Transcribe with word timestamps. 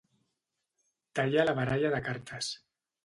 Talla 1.19 1.45
la 1.49 1.55
baralla 1.59 1.93
de 1.97 2.01
cartes. 2.09 2.49